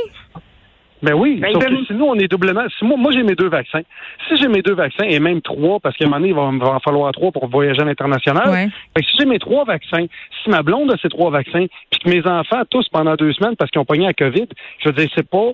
Ben 1.02 1.14
oui, 1.14 1.40
Ben, 1.40 1.52
sauf 1.52 1.64
que 1.64 1.84
si 1.86 1.92
nous, 1.94 2.04
on 2.04 2.14
est 2.14 2.28
doublement... 2.28 2.62
Si 2.78 2.84
moi, 2.84 2.96
moi 2.96 3.10
j'ai 3.12 3.22
mes 3.22 3.34
deux 3.34 3.48
vaccins. 3.48 3.82
Si 4.28 4.36
j'ai 4.36 4.48
mes 4.48 4.62
deux 4.62 4.74
vaccins, 4.74 5.04
et 5.04 5.18
même 5.18 5.40
trois, 5.42 5.80
parce 5.80 5.96
qu'à 5.96 6.04
un 6.04 6.08
moment 6.08 6.20
donné, 6.20 6.28
il 6.30 6.34
va, 6.34 6.66
va 6.66 6.74
en 6.76 6.80
falloir 6.80 7.10
trois 7.12 7.32
pour 7.32 7.48
voyager 7.48 7.80
à 7.82 7.84
l'international. 7.84 8.48
Ouais. 8.50 8.68
Fait 8.96 9.02
que 9.02 9.06
si 9.08 9.16
j'ai 9.18 9.26
mes 9.26 9.38
trois 9.38 9.64
vaccins, 9.64 10.06
si 10.42 10.50
ma 10.50 10.62
blonde 10.62 10.92
a 10.92 10.96
ses 10.98 11.08
trois 11.08 11.30
vaccins, 11.30 11.66
puis 11.90 12.00
que 12.00 12.08
mes 12.08 12.26
enfants 12.26 12.62
tous 12.70 12.88
pendant 12.88 13.14
deux 13.16 13.32
semaines 13.32 13.56
parce 13.56 13.70
qu'ils 13.70 13.80
ont 13.80 13.84
pogné 13.84 14.06
la 14.06 14.14
COVID, 14.14 14.46
je 14.78 14.88
veux 14.88 14.94
dire, 14.94 15.08
c'est 15.14 15.28
pas... 15.28 15.50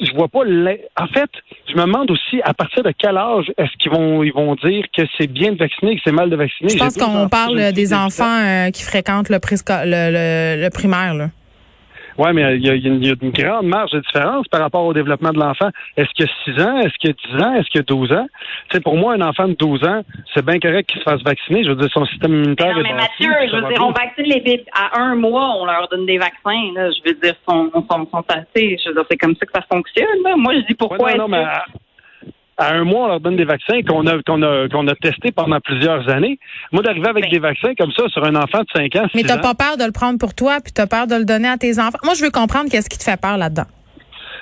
Je 0.00 0.12
vois 0.14 0.26
pas... 0.26 0.40
En 0.40 1.06
fait, 1.06 1.30
je 1.68 1.74
me 1.76 1.82
demande 1.82 2.10
aussi 2.10 2.40
à 2.42 2.52
partir 2.52 2.82
de 2.82 2.92
quel 2.98 3.16
âge 3.16 3.52
est-ce 3.56 3.70
qu'ils 3.78 3.92
vont 3.92 4.24
ils 4.24 4.32
vont 4.32 4.56
dire 4.56 4.84
que 4.92 5.02
c'est 5.16 5.28
bien 5.28 5.52
de 5.52 5.56
vacciner, 5.56 5.94
que 5.94 6.02
c'est 6.04 6.10
mal 6.12 6.30
de 6.30 6.36
vacciner. 6.36 6.68
Je 6.68 6.76
pense 6.76 6.96
qu'on 6.96 7.28
parle 7.28 7.72
des 7.72 7.94
enfants 7.94 8.40
euh, 8.42 8.70
qui 8.70 8.82
fréquentent 8.82 9.28
le, 9.30 9.38
le, 9.38 10.62
le 10.64 10.70
primaire. 10.70 11.14
Là. 11.14 11.30
Oui, 12.18 12.30
mais 12.32 12.56
il 12.56 12.64
y, 12.64 12.70
a, 12.70 12.74
il 12.74 13.04
y, 13.04 13.10
a, 13.10 13.14
une 13.20 13.30
grande 13.30 13.66
marge 13.66 13.90
de 13.90 14.00
différence 14.00 14.48
par 14.48 14.60
rapport 14.60 14.84
au 14.84 14.94
développement 14.94 15.32
de 15.32 15.38
l'enfant. 15.38 15.68
Est-ce 15.96 16.08
qu'il 16.14 16.26
y 16.26 16.28
a 16.28 16.54
6 16.56 16.62
ans? 16.62 16.78
Est-ce 16.78 16.94
qu'il 16.98 17.10
y 17.10 17.12
a 17.12 17.36
10 17.36 17.44
ans? 17.44 17.54
Est-ce 17.54 17.66
qu'il 17.68 17.78
y 17.78 17.80
a 17.80 17.82
12 17.82 18.12
ans? 18.12 18.26
Sais, 18.72 18.80
pour 18.80 18.96
moi, 18.96 19.14
un 19.14 19.20
enfant 19.20 19.48
de 19.48 19.54
12 19.54 19.84
ans, 19.84 20.02
c'est 20.34 20.44
bien 20.44 20.58
correct 20.58 20.88
qu'il 20.88 21.00
se 21.00 21.04
fasse 21.04 21.22
vacciner. 21.22 21.64
Je 21.64 21.70
veux 21.70 21.76
dire, 21.76 21.90
son 21.92 22.06
système 22.06 22.32
immunitaire 22.32 22.74
non, 22.74 22.82
mais 22.82 22.94
Mathieu, 22.94 23.32
je 23.50 23.56
veux 23.56 23.68
dire, 23.68 23.84
on 23.84 23.92
vaccine 23.92 24.24
les 24.24 24.40
bébés 24.40 24.64
à 24.72 24.98
un 25.00 25.14
mois, 25.14 25.56
on 25.60 25.66
leur 25.66 25.88
donne 25.88 26.06
des 26.06 26.18
vaccins. 26.18 26.72
Là. 26.74 26.90
Je 26.90 27.10
veux 27.10 27.14
dire, 27.20 27.34
sont, 27.48 27.70
sont, 27.72 28.08
sont 28.10 28.24
assez. 28.28 28.78
Je 28.82 28.88
veux 28.88 28.94
dire, 28.94 29.04
c'est 29.10 29.18
comme 29.18 29.34
ça 29.36 29.46
que 29.46 29.52
ça 29.54 29.62
fonctionne. 29.70 30.22
Là. 30.24 30.36
Moi, 30.36 30.54
je 30.54 30.66
dis 30.66 30.74
pourquoi. 30.74 30.98
Ouais, 30.98 31.16
non, 31.16 31.24
non, 31.24 31.28
mais 31.28 31.44
à 31.44 31.64
un 32.58 32.84
mois, 32.84 33.04
on 33.04 33.08
leur 33.08 33.20
donne 33.20 33.36
des 33.36 33.44
vaccins 33.44 33.82
qu'on 33.82 34.06
a, 34.06 34.22
qu'on 34.22 34.42
a, 34.42 34.68
qu'on 34.68 34.86
a 34.88 34.94
testés 34.94 35.32
pendant 35.32 35.60
plusieurs 35.60 36.08
années. 36.08 36.38
Moi, 36.72 36.82
d'arriver 36.82 37.08
avec 37.08 37.30
des 37.30 37.38
vaccins 37.38 37.74
comme 37.74 37.92
ça 37.92 38.08
sur 38.08 38.24
un 38.24 38.34
enfant 38.34 38.60
de 38.60 38.68
5 38.74 38.96
ans, 38.96 39.06
Mais 39.14 39.22
6 39.22 39.26
t'as 39.26 39.38
ans, 39.38 39.40
pas 39.40 39.54
peur 39.54 39.76
de 39.76 39.84
le 39.84 39.92
prendre 39.92 40.18
pour 40.18 40.34
toi, 40.34 40.58
puis 40.62 40.72
t'as 40.72 40.86
peur 40.86 41.06
de 41.06 41.14
le 41.14 41.24
donner 41.24 41.48
à 41.48 41.58
tes 41.58 41.78
enfants? 41.78 41.98
Moi, 42.04 42.14
je 42.14 42.24
veux 42.24 42.30
comprendre 42.30 42.70
qu'est-ce 42.70 42.88
qui 42.88 42.98
te 42.98 43.04
fait 43.04 43.20
peur 43.20 43.36
là-dedans. 43.36 43.66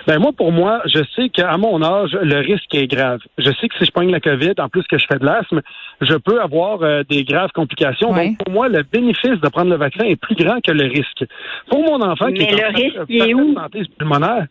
Ben 0.07 0.19
moi, 0.19 0.33
pour 0.37 0.53
moi, 0.53 0.83
je 0.85 1.01
sais 1.17 1.31
qu'à 1.31 1.57
mon 1.57 1.83
âge, 1.83 2.11
le 2.13 2.41
risque 2.41 2.75
est 2.75 2.87
grave. 2.87 3.21
Je 3.39 3.51
sais 3.53 3.69
que 3.69 3.79
si 3.79 3.87
je 3.87 3.91
pogne 3.91 4.11
la 4.11 4.21
COVID, 4.21 4.53
en 4.59 4.69
plus 4.69 4.83
que 4.83 4.99
je 4.99 5.07
fais 5.11 5.19
de 5.19 5.25
l'asthme, 5.25 5.63
je 6.03 6.15
peux 6.15 6.43
avoir 6.43 6.83
euh, 6.83 7.03
des 7.09 7.25
graves 7.25 7.51
complications. 7.55 8.13
Ouais. 8.13 8.29
Donc, 8.29 8.39
pour 8.45 8.53
moi, 8.53 8.69
le 8.69 8.83
bénéfice 8.83 9.41
de 9.41 9.49
prendre 9.49 9.71
le 9.71 9.77
vaccin 9.79 10.05
est 10.05 10.17
plus 10.21 10.35
grand 10.35 10.61
que 10.61 10.73
le 10.73 10.85
risque. 10.85 11.25
Pour 11.71 11.81
mon 11.81 12.03
enfant 12.03 12.27
qui 12.27 12.41
Mais 12.41 12.53
est 12.53 12.57
le 12.57 12.67
en 12.67 12.73
risque, 12.75 13.59
santé 13.59 13.83
pulmonaire, 13.99 14.47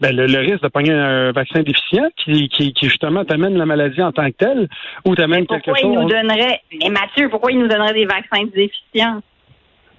ben, 0.00 0.16
le, 0.16 0.26
le 0.26 0.38
risque 0.38 0.62
de 0.62 0.68
pogner 0.68 0.92
un 0.92 1.30
vaccin 1.32 1.62
déficient 1.62 2.08
qui, 2.16 2.48
qui, 2.48 2.72
qui 2.72 2.86
justement 2.88 3.24
t'amène 3.24 3.56
la 3.56 3.66
maladie 3.66 4.02
en 4.02 4.12
tant 4.12 4.26
que 4.30 4.36
telle 4.36 4.68
ou 5.04 5.14
t'amène 5.14 5.46
quelque 5.46 5.64
Pourquoi 5.64 5.82
chose. 5.82 5.92
ils 5.92 5.98
nous 6.00 6.08
donneraient. 6.08 6.60
Mais 6.82 6.88
Mathieu, 6.90 7.28
pourquoi 7.28 7.52
ils 7.52 7.58
nous 7.58 7.68
donneraient 7.68 7.92
des 7.92 8.06
vaccins 8.06 8.44
déficients? 8.54 9.20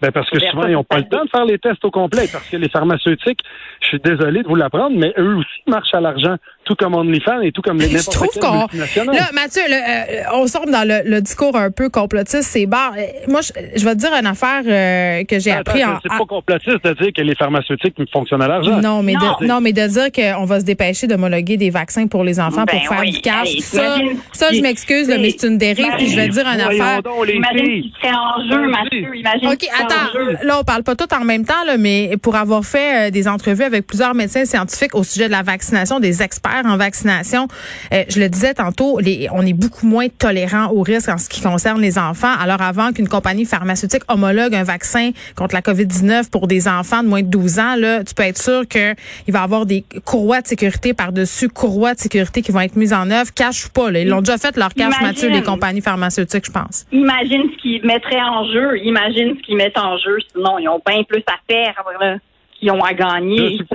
Ben 0.01 0.11
parce 0.11 0.29
que 0.29 0.39
souvent, 0.39 0.65
ils 0.67 0.73
n'ont 0.73 0.83
pas 0.83 0.97
le 0.97 1.03
temps 1.07 1.23
de 1.23 1.29
faire 1.29 1.45
les 1.45 1.59
tests 1.59 1.83
au 1.85 1.91
complet. 1.91 2.27
Parce 2.31 2.47
que 2.49 2.57
les 2.57 2.69
pharmaceutiques, 2.69 3.39
je 3.81 3.87
suis 3.87 3.99
désolé 3.99 4.41
de 4.43 4.47
vous 4.47 4.55
l'apprendre, 4.55 4.95
mais 4.97 5.13
eux 5.17 5.35
aussi 5.35 5.47
marchent 5.67 5.93
à 5.93 6.01
l'argent, 6.01 6.35
tout 6.65 6.75
comme 6.75 6.95
OnlyFans 6.95 7.41
et 7.41 7.51
tout 7.51 7.61
comme 7.61 7.77
les 7.77 7.87
Je 7.87 7.97
n'importe 7.97 8.13
trouve 8.15 8.29
quelle 8.33 8.41
qu'on. 8.43 8.59
multinationale. 8.61 9.15
Là, 9.15 9.21
Mathieu, 9.33 9.61
euh, 9.69 10.23
on 10.33 10.47
sort 10.47 10.65
dans 10.65 10.87
le, 10.87 11.07
le 11.09 11.21
discours 11.21 11.55
un 11.55 11.69
peu 11.71 11.89
complotiste, 11.89 12.43
c'est 12.43 12.65
barre. 12.65 12.93
Euh, 12.97 13.01
Moi, 13.27 13.41
je, 13.41 13.51
je 13.79 13.85
vais 13.85 13.93
te 13.93 13.99
dire 13.99 14.11
une 14.13 14.25
affaire 14.27 14.61
euh, 14.65 15.23
que 15.25 15.39
j'ai 15.39 15.51
Attends, 15.51 15.71
appris 15.71 15.85
en. 15.85 15.99
c'est 16.01 16.09
pas 16.09 16.25
complotiste 16.25 16.83
de 16.83 16.93
dire 16.93 17.13
que 17.15 17.21
les 17.21 17.35
pharmaceutiques 17.35 17.95
fonctionnent 18.11 18.41
à 18.41 18.47
l'argent. 18.47 18.79
Non, 18.81 19.03
mais 19.03 19.13
Non. 19.13 19.37
de, 19.39 19.45
non, 19.45 19.61
mais 19.61 19.73
de 19.73 19.85
dire 19.87 20.11
qu'on 20.11 20.45
va 20.45 20.59
se 20.59 20.65
dépêcher 20.65 21.07
d'homologuer 21.07 21.57
des 21.57 21.69
vaccins 21.69 22.07
pour 22.07 22.23
les 22.23 22.39
enfants 22.39 22.63
Ben 22.65 22.79
pour 22.79 22.87
faire 22.87 23.01
oui, 23.01 23.11
du 23.11 23.21
cash, 23.21 23.47
hey, 23.47 23.61
ça, 23.61 23.97
imagine 23.97 24.17
ça, 24.31 24.47
je 24.49 24.55
si- 24.55 24.61
m'excuse, 24.61 25.09
là, 25.09 25.17
mais 25.19 25.29
c'est 25.37 25.47
une 25.47 25.57
dérive. 25.57 25.85
Puis 25.97 26.07
je 26.09 26.15
vais 26.15 26.27
te 26.27 26.33
dire 26.33 26.45
une 26.47 26.61
affaire. 26.61 27.03
donc, 27.03 27.25
les 27.27 27.33
Imagine 27.33 27.65
qu'il 27.81 27.91
serait 28.01 28.13
en 28.15 28.49
jeu, 28.49 28.67
Mathieu. 28.67 29.15
Imagine 29.15 29.47
OK, 29.47 29.57
qu'il 29.57 29.69
serait 29.69 29.83
en. 29.91 30.45
Là, 30.45 30.59
on 30.59 30.63
parle 30.63 30.83
pas 30.83 30.95
tout 30.95 31.13
en 31.13 31.23
même 31.23 31.45
temps, 31.45 31.63
là, 31.65 31.77
mais 31.77 32.15
pour 32.21 32.35
avoir 32.35 32.63
fait 32.65 33.07
euh, 33.07 33.11
des 33.11 33.27
entrevues 33.27 33.63
avec 33.63 33.85
plusieurs 33.87 34.13
médecins 34.13 34.45
scientifiques 34.45 34.95
au 34.95 35.03
sujet 35.03 35.27
de 35.27 35.31
la 35.31 35.43
vaccination, 35.43 35.99
des 35.99 36.21
experts 36.21 36.63
en 36.65 36.77
vaccination, 36.77 37.47
euh, 37.93 38.03
je 38.09 38.19
le 38.19 38.29
disais 38.29 38.53
tantôt, 38.53 38.99
les, 38.99 39.27
on 39.31 39.45
est 39.45 39.53
beaucoup 39.53 39.85
moins 39.85 40.07
tolérant 40.07 40.67
au 40.71 40.81
risque 40.81 41.09
en 41.09 41.17
ce 41.17 41.29
qui 41.29 41.41
concerne 41.41 41.81
les 41.81 41.97
enfants. 41.97 42.33
Alors, 42.39 42.61
avant 42.61 42.91
qu'une 42.91 43.07
compagnie 43.07 43.45
pharmaceutique 43.45 44.03
homologue 44.07 44.55
un 44.55 44.63
vaccin 44.63 45.11
contre 45.35 45.55
la 45.55 45.61
COVID-19 45.61 46.29
pour 46.29 46.47
des 46.47 46.67
enfants 46.67 47.03
de 47.03 47.07
moins 47.07 47.21
de 47.21 47.27
12 47.27 47.59
ans, 47.59 47.75
là, 47.75 48.03
tu 48.03 48.13
peux 48.13 48.23
être 48.23 48.41
sûr 48.41 48.67
qu'il 48.67 48.95
va 49.29 49.39
y 49.39 49.43
avoir 49.43 49.65
des 49.65 49.83
courroies 50.05 50.41
de 50.41 50.47
sécurité 50.47 50.93
par-dessus 50.93 51.49
courroies 51.49 51.93
de 51.93 51.99
sécurité 51.99 52.41
qui 52.41 52.51
vont 52.51 52.61
être 52.61 52.75
mises 52.75 52.93
en 52.93 53.09
œuvre. 53.09 53.31
Cache 53.33 53.65
ou 53.65 53.69
pas, 53.69 53.91
là. 53.91 53.99
Ils 53.99 54.07
l'ont 54.07 54.21
déjà 54.21 54.37
fait 54.37 54.55
leur 54.57 54.73
cache, 54.73 54.87
Imagine. 54.87 55.07
Mathieu, 55.07 55.29
les 55.29 55.43
compagnies 55.43 55.81
pharmaceutiques, 55.81 56.45
je 56.45 56.51
pense. 56.51 56.85
Imagine 56.91 57.43
ce 57.51 57.61
qu'ils 57.61 57.85
mettraient 57.85 58.21
en 58.21 58.45
jeu. 58.51 58.77
Imagine 58.83 59.35
ce 59.37 59.45
qu'ils 59.45 59.57
mettent 59.57 59.77
en 59.81 59.97
jeu. 59.97 60.17
Sinon, 60.33 60.59
ils 60.59 60.69
ont 60.69 60.81
bien 60.85 61.03
plus 61.03 61.23
à 61.27 61.37
faire, 61.49 61.73
là, 61.99 62.17
qu'ils 62.59 62.71
ont 62.71 62.83
à 62.83 62.93
gagner. 62.93 63.37
Je 63.37 63.63
suis 63.63 63.65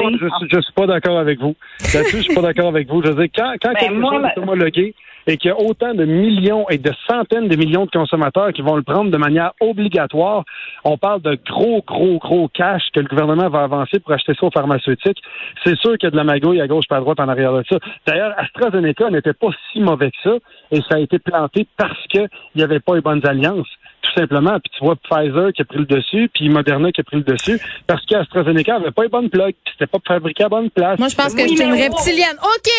je 0.51 0.61
suis, 0.61 0.73
pas 0.73 0.87
d'accord 0.87 1.19
avec 1.19 1.41
vous. 1.41 1.55
Là-dessus, 1.93 2.19
je 2.19 2.23
suis 2.23 2.35
pas 2.35 2.43
d'accord 2.43 2.69
avec 2.69 2.89
vous. 2.89 3.03
Je 3.03 3.09
veux 3.09 3.15
dire, 3.15 3.33
quand, 3.37 3.53
quand 3.63 3.73
Ben, 3.73 3.79
quelque 3.79 3.95
moi, 3.95 4.13
chose 4.13 4.25
est 4.35 4.41
homologué 4.41 4.95
et 5.27 5.37
qu'il 5.37 5.49
y 5.49 5.53
a 5.53 5.59
autant 5.59 5.93
de 5.93 6.05
millions 6.05 6.69
et 6.71 6.79
de 6.79 6.93
centaines 7.09 7.49
de 7.49 7.57
millions 7.57 7.85
de 7.85 7.91
consommateurs 7.91 8.53
qui 8.53 8.63
vont 8.63 8.77
le 8.77 8.83
prendre 8.83 9.11
de 9.11 9.17
manière 9.17 9.53
obligatoire, 9.61 10.45
on 10.85 10.97
parle 10.99 11.21
de 11.23 11.37
gros, 11.49 11.83
gros, 11.85 12.19
gros 12.19 12.49
cash 12.49 12.83
que 12.95 13.01
le 13.01 13.09
gouvernement 13.09 13.49
va 13.49 13.65
avancer 13.65 13.99
pour 13.99 14.13
acheter 14.13 14.35
ça 14.39 14.47
aux 14.47 14.51
pharmaceutiques. 14.51 15.21
C'est 15.65 15.77
sûr 15.79 15.99
qu'il 15.99 16.07
y 16.07 16.09
a 16.09 16.11
de 16.13 16.17
la 16.17 16.25
magouille 16.25 16.61
à 16.61 16.69
gauche 16.69 16.87
pas 16.89 16.99
à 16.99 17.01
droite 17.01 17.19
en 17.19 17.29
arrière 17.29 17.53
de 17.53 17.65
ça. 17.69 17.79
D'ailleurs, 18.07 18.35
AstraZeneca 18.39 19.11
n'était 19.11 19.33
pas 19.33 19.49
si 19.73 19.81
mauvais 19.81 20.11
que 20.11 20.17
ça 20.23 20.37
et 20.71 20.81
ça 20.89 20.97
a 20.97 20.99
été 21.01 21.19
planté 21.19 21.67
parce 21.77 22.07
qu'il 22.09 22.29
n'y 22.55 22.63
avait 22.63 22.81
pas 22.81 22.95
les 22.95 23.01
bonnes 23.01 23.27
alliances 23.27 23.69
tout 24.07 24.21
simplement. 24.21 24.59
Puis 24.61 24.71
tu 24.79 24.85
vois 24.85 24.97
Pfizer 24.97 25.53
qui 25.53 25.63
a 25.63 25.65
pris 25.65 25.79
le 25.79 25.85
dessus, 25.85 26.31
puis 26.35 26.49
Moderna 26.49 26.93
qui 26.93 27.01
a 27.01 27.05
pris 27.05 27.17
le 27.17 27.23
dessus, 27.23 27.61
parce 27.87 28.05
qu'AstraZeneca 28.07 28.77
avait 28.77 28.91
pas 28.91 29.03
les 29.03 29.09
bonnes 29.09 29.31
plugs, 29.31 29.55
puis 29.65 29.75
c'était 29.79 29.87
pas 29.91 29.99
fabriqué 30.07 30.45
à 30.45 30.49
bonne 30.49 30.71
place. 30.71 30.99
Moi, 30.99 31.09
je 31.09 31.15
pense 31.17 31.35
que 31.35 31.43
Oui, 31.43 31.55
c'est 31.57 31.65
une 31.65 31.73
wow. 31.73 31.79
reptilienne. 31.79 32.37
OK, 32.43 32.71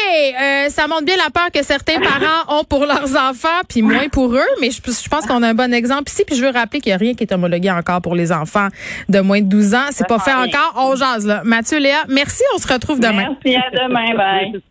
euh, 0.42 0.70
ça 0.70 0.88
montre 0.88 1.06
bien 1.06 1.16
la 1.18 1.30
peur 1.30 1.52
que 1.54 1.64
certains 1.64 2.00
parents 2.00 2.60
ont 2.60 2.64
pour 2.64 2.86
leurs 2.86 3.16
enfants, 3.16 3.62
puis 3.68 3.82
moins 3.82 4.10
pour 4.10 4.34
eux. 4.34 4.50
Mais 4.62 4.72
je, 4.72 4.82
je 4.82 5.10
pense 5.10 5.26
qu'on 5.26 5.44
a 5.44 5.50
un 5.50 5.54
bon 5.54 5.74
exemple 5.74 6.10
ici. 6.10 6.24
Puis 6.26 6.36
je 6.36 6.44
veux 6.44 6.52
rappeler 6.52 6.82
qu'il 6.82 6.92
n'y 6.92 6.96
a 6.96 6.98
rien 6.98 7.14
qui 7.14 7.24
est 7.24 7.34
homologué 7.34 7.72
encore 7.72 8.02
pour 8.02 8.16
les 8.16 8.32
enfants 8.32 8.68
de 9.10 9.20
moins 9.20 9.42
de 9.42 9.48
12 9.48 9.74
ans. 9.76 9.88
C'est 9.92 10.08
pas 10.08 10.20
fait 10.20 10.34
encore. 10.34 10.74
On 10.76 10.96
jase, 10.96 11.26
là. 11.26 11.42
Mathieu, 11.44 11.80
Léa, 11.80 12.04
merci. 12.10 12.44
On 12.56 12.58
se 12.58 12.72
retrouve 12.72 13.00
demain. 13.00 13.36
Merci, 13.44 13.56
à 13.58 13.88
demain. 13.88 14.16
Bye. 14.16 14.62